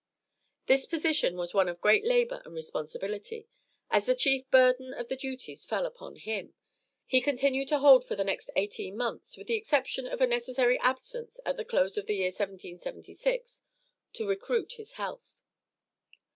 [0.65, 3.47] This position was one of great labor and responsibility,
[3.91, 6.55] as the chief burden of the duties fell upon him,
[7.05, 10.79] he continued to hold for the next eighteen months, with the exception of a necessary
[10.79, 13.61] absence at the close of the year 1776,
[14.13, 15.35] to recruit his health.